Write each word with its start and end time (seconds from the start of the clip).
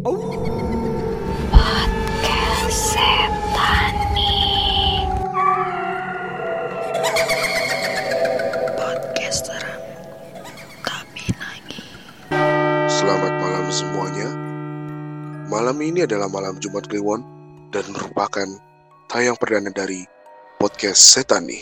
Selamat 0.00 0.16
malam 13.44 13.68
semuanya. 13.68 14.28
Malam 15.52 15.76
ini 15.84 16.08
adalah 16.08 16.32
malam 16.32 16.56
Jumat 16.56 16.88
Kliwon 16.88 17.20
dan 17.68 17.84
merupakan 17.92 18.48
tayang 19.12 19.36
perdana 19.36 19.68
dari 19.68 20.08
podcast 20.56 21.12
Setani 21.12 21.60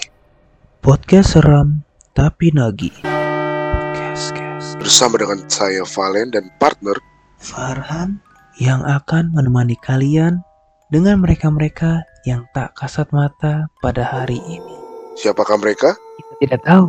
Podcast 0.79 1.35
seram 1.35 1.83
tapi. 2.15 2.55
Podcast, 2.55 4.31
podcast. 4.31 4.79
bersama 4.79 5.19
dengan 5.19 5.43
saya 5.51 5.83
Valen 5.83 6.31
dan 6.31 6.47
partner 6.63 6.95
Farhan 7.39 8.28
yang 8.59 8.83
akan 8.83 9.31
menemani 9.31 9.79
kalian 9.79 10.43
dengan 10.91 11.23
mereka-mereka 11.23 12.03
yang 12.27 12.43
tak 12.51 12.75
kasat 12.75 13.07
mata 13.15 13.71
pada 13.79 14.03
hari 14.03 14.43
ini. 14.51 14.77
siapakah 15.19 15.59
mereka? 15.59 15.95
Kita 15.95 16.35
tidak 16.43 16.61
tahu. 16.67 16.87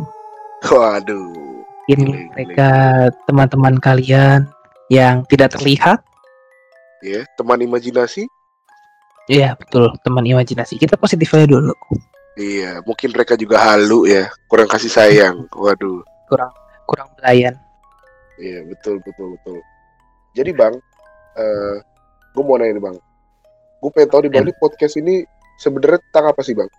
Waduh. 0.70 1.34
Mungkin 1.90 2.30
mereka 2.30 2.70
teman-teman 3.26 3.78
kalian 3.82 4.46
yang 4.90 5.26
tidak 5.26 5.54
terlihat. 5.58 6.02
Ya, 7.02 7.26
teman 7.34 7.58
imajinasi? 7.58 8.30
Iya 9.30 9.54
betul 9.54 9.94
teman 10.02 10.26
imajinasi. 10.26 10.74
Kita 10.74 10.98
positif 10.98 11.30
aja 11.34 11.46
dulu. 11.46 11.74
Iya, 12.34 12.82
mungkin 12.82 13.14
mereka 13.14 13.38
juga 13.38 13.62
halu 13.62 14.10
ya, 14.10 14.30
kurang 14.50 14.66
kasih 14.66 14.90
sayang. 14.90 15.46
Waduh. 15.54 16.02
Kurang 16.26 16.50
kurang 16.86 17.10
belayan. 17.18 17.54
Iya, 18.38 18.66
betul 18.66 18.98
betul 19.02 19.38
betul. 19.38 19.58
Jadi 20.34 20.50
Bang, 20.54 20.78
eh 21.36 21.74
gue 22.30 22.42
mau 22.42 22.56
nanya 22.56 22.74
nih 22.74 22.84
Bang. 22.84 22.96
Gue 23.80 23.90
pengen 23.90 24.08
tahu 24.08 24.20
di 24.24 24.30
Bang, 24.30 24.44
Ya. 24.44 24.46
ini 24.48 24.54
podcast 24.56 24.94
ini 24.94 25.14
sebenarnya 25.56 25.98
tentang 26.10 26.24
apa 26.30 26.40
sih 26.40 26.54
Bang? 26.54 26.70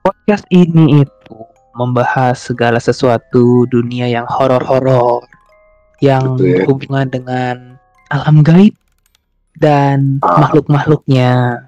Podcast 0.00 0.44
ini 0.50 1.04
itu 1.04 1.36
membahas 1.72 2.36
segala 2.36 2.78
sesuatu 2.78 3.64
dunia 3.66 4.08
yang 4.08 4.26
horor-horor 4.26 5.22
yang 6.00 6.34
Betul 6.34 6.44
ya. 6.44 6.54
berhubungan 6.64 7.06
dengan 7.06 7.56
alam 8.08 8.40
gaib 8.40 8.74
dan 9.56 10.18
Ah. 10.24 10.40
makhluk-makhluknya. 10.42 11.60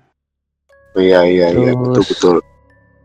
Iya 0.93 1.21
iya 1.25 1.47
iya, 1.53 1.73
betul 1.73 2.05
betul. 2.05 2.37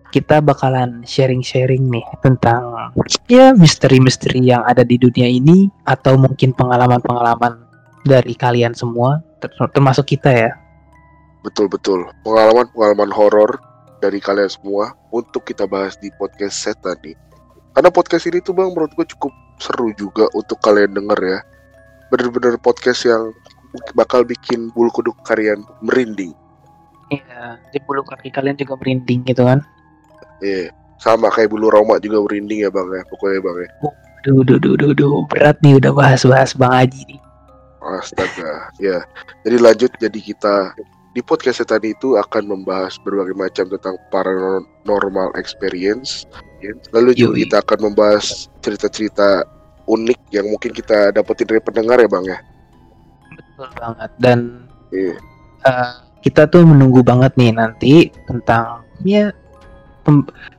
Kita 0.07 0.39
bakalan 0.39 1.03
sharing-sharing 1.03 1.91
nih 1.91 2.03
tentang 2.23 2.91
ya 3.27 3.52
misteri-misteri 3.52 4.39
yang 4.41 4.63
ada 4.63 4.81
di 4.81 4.95
dunia 4.95 5.27
ini 5.27 5.67
atau 5.83 6.15
mungkin 6.15 6.55
pengalaman-pengalaman 6.55 7.66
dari 8.08 8.33
kalian 8.33 8.73
semua 8.73 9.22
ter- 9.44 9.53
termasuk 9.75 10.17
kita 10.17 10.31
ya. 10.31 10.52
Betul 11.45 11.69
betul. 11.69 12.08
Pengalaman-pengalaman 12.25 13.11
horor 13.14 13.59
dari 14.02 14.19
kalian 14.19 14.49
semua 14.49 14.94
untuk 15.14 15.45
kita 15.45 15.69
bahas 15.69 15.95
di 15.99 16.11
podcast 16.17 16.58
setan 16.58 16.97
nih. 17.05 17.16
Karena 17.77 17.94
podcast 17.94 18.25
ini 18.25 18.41
tuh 18.41 18.58
bang 18.58 18.73
menurut 18.73 18.89
gue 18.97 19.05
cukup 19.14 19.30
seru 19.61 19.94
juga 19.94 20.25
untuk 20.33 20.58
kalian 20.61 20.97
denger 20.97 21.19
ya. 21.22 21.39
Bener-bener 22.09 22.58
podcast 22.58 23.05
yang 23.05 23.31
bakal 23.94 24.25
bikin 24.25 24.73
bulu 24.73 24.89
kuduk 24.89 25.14
kalian 25.27 25.61
merinding. 25.86 26.33
Iya, 27.08 27.61
di 27.71 27.80
bulu 27.86 28.03
kaki 28.03 28.33
kalian 28.33 28.58
juga 28.59 28.75
merinding 28.75 29.23
gitu 29.30 29.45
kan. 29.45 29.61
Iya. 30.42 30.73
Sama 30.97 31.30
kayak 31.30 31.53
bulu 31.53 31.69
roma 31.69 32.02
juga 32.02 32.25
merinding 32.25 32.66
ya 32.66 32.69
bang 32.73 32.88
ya. 32.89 33.02
Pokoknya 33.08 33.39
bang 33.45 33.58
ya. 33.61 33.69
Duh, 34.25 34.42
duh, 34.44 34.58
duh, 34.59 34.75
duh, 34.75 34.92
duh. 34.92 35.23
berat 35.30 35.55
nih 35.61 35.77
udah 35.77 35.94
bahas-bahas 35.94 36.58
Bang 36.58 36.73
Aji 36.73 37.05
nih. 37.08 37.19
Astaga. 37.95 38.69
ya. 38.77 38.99
Jadi 39.47 39.57
lanjut 39.57 39.91
jadi 39.97 40.19
kita 40.19 40.75
di 41.11 41.21
podcast 41.21 41.66
setan 41.66 41.81
itu 41.81 42.13
akan 42.13 42.45
membahas 42.45 42.99
berbagai 43.02 43.33
macam 43.33 43.66
tentang 43.71 43.95
paranormal 44.13 45.33
experience. 45.33 46.27
Lalu 46.92 47.14
juga 47.17 47.33
Yoi. 47.33 47.42
kita 47.48 47.55
akan 47.64 47.80
membahas 47.89 48.52
cerita-cerita 48.61 49.45
unik 49.87 50.20
yang 50.30 50.45
mungkin 50.52 50.75
kita 50.75 51.15
dapetin 51.15 51.48
dari 51.48 51.61
pendengar 51.64 51.98
ya 51.98 52.09
bang 52.11 52.25
ya. 52.27 52.37
Betul 53.33 53.70
banget 53.80 54.11
dan 54.21 54.39
Iya. 54.92 55.15
eh, 55.64 55.92
kita 56.21 56.45
tuh 56.48 56.64
menunggu 56.67 57.02
banget 57.02 57.33
nih 57.39 57.52
nanti 57.55 57.93
tentang 58.27 58.83
ya 59.02 59.31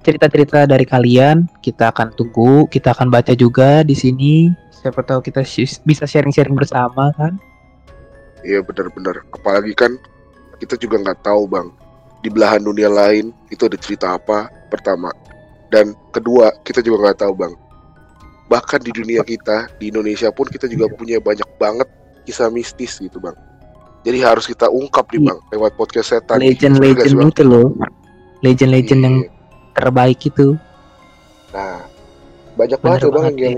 cerita-cerita 0.04 0.68
dari 0.68 0.84
kalian 0.84 1.48
kita 1.60 1.90
akan 1.90 2.12
tunggu 2.14 2.68
kita 2.68 2.92
akan 2.92 3.08
baca 3.08 3.32
juga 3.32 3.82
di 3.82 3.96
sini 3.96 4.52
siapa 4.70 5.02
tahu 5.02 5.20
kita 5.24 5.42
bisa 5.82 6.04
sharing-sharing 6.06 6.54
bersama 6.54 7.10
kan 7.16 7.34
Iya 8.38 8.62
benar-benar. 8.62 9.26
Apalagi 9.34 9.74
kan 9.74 9.98
kita 10.62 10.78
juga 10.78 11.02
nggak 11.02 11.26
tahu 11.26 11.50
bang 11.50 11.66
di 12.22 12.28
belahan 12.30 12.62
dunia 12.62 12.90
lain 12.90 13.30
itu 13.50 13.66
ada 13.66 13.78
cerita 13.78 14.14
apa 14.14 14.50
pertama 14.66 15.10
dan 15.70 15.94
kedua 16.10 16.50
kita 16.66 16.82
juga 16.82 17.08
nggak 17.08 17.18
tahu 17.22 17.32
bang 17.34 17.54
bahkan 18.50 18.80
di 18.82 18.90
dunia 18.90 19.22
kita 19.22 19.70
di 19.78 19.94
Indonesia 19.94 20.32
pun 20.34 20.50
kita 20.50 20.66
juga 20.66 20.90
punya 20.90 21.22
banyak 21.22 21.46
banget 21.60 21.86
kisah 22.26 22.50
mistis 22.50 22.98
gitu 22.98 23.22
bang 23.22 23.36
jadi 24.02 24.18
harus 24.34 24.50
kita 24.50 24.66
ungkap 24.66 25.06
nih 25.14 25.22
Iya. 25.22 25.26
bang 25.30 25.38
lewat 25.54 25.72
podcast 25.78 26.08
setan 26.10 26.42
legend-legend 26.42 27.14
Bang? 27.14 27.30
itu 27.30 27.42
loh 27.46 27.68
legend-legend 28.42 29.00
yang 29.02 29.16
Iya. 29.22 29.30
Terbaik 29.78 30.18
itu 30.26 30.58
nah 31.54 31.86
banyak 32.58 32.78
Bener 32.82 32.90
banget 32.90 33.00
ya 33.00 33.08
bang 33.08 33.14
banget 33.14 33.34
yang 33.38 33.56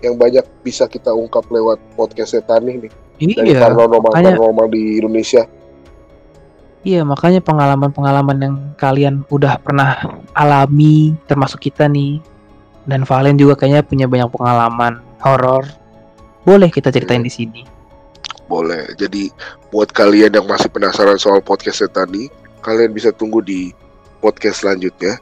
yang 0.00 0.14
banyak 0.16 0.44
bisa 0.64 0.88
kita 0.88 1.12
ungkap 1.12 1.44
lewat 1.48 1.78
podcast 1.94 2.34
setan 2.34 2.64
nih 2.66 2.88
nih 2.88 2.92
dari 3.36 3.52
iya 3.52 3.60
paranormal 3.62 4.00
makanya- 4.00 4.36
paranormal 4.36 4.66
di 4.72 4.82
Indonesia 4.98 5.44
Iya, 6.80 7.04
makanya 7.04 7.44
pengalaman-pengalaman 7.44 8.38
yang 8.40 8.56
kalian 8.80 9.20
udah 9.28 9.60
pernah 9.60 10.00
alami, 10.32 11.12
termasuk 11.28 11.68
kita 11.68 11.84
nih, 11.84 12.24
dan 12.88 13.04
Valen 13.04 13.36
juga 13.36 13.60
kayaknya 13.60 13.84
punya 13.84 14.06
banyak 14.08 14.32
pengalaman 14.32 14.96
horor. 15.20 15.68
Boleh 16.40 16.72
kita 16.72 16.88
ceritain 16.88 17.20
di 17.20 17.28
sini. 17.28 17.68
Boleh. 18.48 18.96
Jadi 18.96 19.28
buat 19.68 19.92
kalian 19.92 20.32
yang 20.32 20.48
masih 20.48 20.72
penasaran 20.72 21.20
soal 21.20 21.44
podcast 21.44 21.84
Setani, 21.84 22.32
kalian 22.64 22.96
bisa 22.96 23.12
tunggu 23.12 23.44
di 23.44 23.76
podcast 24.20 24.62
selanjutnya, 24.62 25.16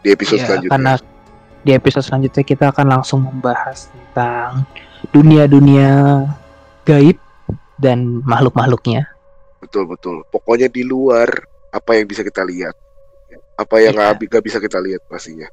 di 0.00 0.14
episode 0.14 0.38
Iya, 0.40 0.46
selanjutnya. 0.46 0.72
karena 0.72 0.92
di 1.60 1.70
episode 1.74 2.04
selanjutnya 2.06 2.44
kita 2.46 2.64
akan 2.70 2.86
langsung 2.86 3.26
membahas 3.26 3.90
tentang 3.90 4.62
dunia-dunia 5.10 6.22
gaib 6.86 7.18
dan 7.76 8.22
makhluk-makhluknya. 8.22 9.10
Betul 9.58 9.90
betul. 9.90 10.22
Pokoknya 10.30 10.70
di 10.70 10.86
luar 10.86 11.26
apa 11.68 11.98
yang 11.98 12.06
bisa 12.06 12.22
kita 12.22 12.46
lihat, 12.46 12.72
apa 13.58 13.76
yang 13.82 13.92
Iya. 13.92 14.14
nggak 14.14 14.30
nggak 14.30 14.44
bisa 14.46 14.58
kita 14.62 14.78
lihat 14.78 15.02
pastinya. 15.10 15.50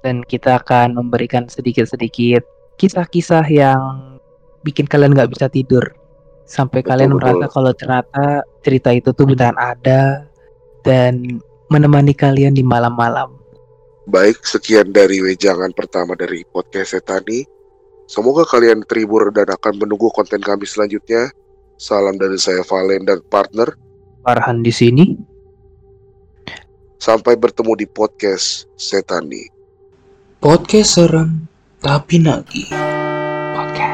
Dan 0.00 0.20
kita 0.22 0.60
akan 0.60 0.94
memberikan 0.94 1.48
sedikit-sedikit 1.48 2.44
kisah-kisah 2.76 3.44
yang 3.48 4.14
bikin 4.62 4.86
kalian 4.86 5.12
nggak 5.12 5.32
bisa 5.32 5.48
tidur. 5.48 5.82
Sampai 6.44 6.84
Betul, 6.84 6.90
kalian 6.92 7.10
betul. 7.16 7.20
merasa 7.24 7.46
kalau 7.48 7.72
ternyata 7.72 8.24
cerita 8.60 8.92
itu 8.92 9.10
tuh 9.16 9.24
beneran 9.24 9.56
ada 9.56 10.28
dan 10.84 11.40
menemani 11.74 12.14
kalian 12.14 12.54
di 12.54 12.62
malam-malam. 12.62 13.34
Baik, 14.06 14.46
sekian 14.46 14.94
dari 14.94 15.18
wejangan 15.18 15.74
pertama 15.74 16.14
dari 16.14 16.46
podcast 16.54 16.94
Setani. 16.94 17.42
Semoga 18.06 18.46
kalian 18.46 18.86
terhibur 18.86 19.32
dan 19.34 19.50
akan 19.50 19.82
menunggu 19.82 20.12
konten 20.14 20.38
kami 20.38 20.68
selanjutnya. 20.68 21.34
Salam 21.74 22.14
dari 22.14 22.38
saya 22.38 22.62
Valen 22.62 23.02
dan 23.08 23.18
partner. 23.26 23.74
Farhan 24.22 24.62
di 24.62 24.70
sini. 24.70 25.04
Sampai 27.02 27.34
bertemu 27.34 27.74
di 27.74 27.86
podcast 27.90 28.70
Setani. 28.78 29.50
Podcast 30.38 31.00
serem 31.00 31.48
tapi 31.80 32.20
nagih. 32.20 32.68
Podcast, 32.70 33.56
podcast. 33.56 33.93